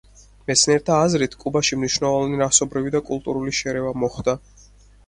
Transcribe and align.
მეცნიერთა 0.51 0.95
აზრით, 1.01 1.35
კუბაში 1.43 1.79
მნიშვნელოვანი 1.83 2.41
რასობრივი 2.43 2.95
და 2.99 3.05
კულტურული 3.13 3.57
შერევა 3.61 3.95
მოხდა. 4.07 4.39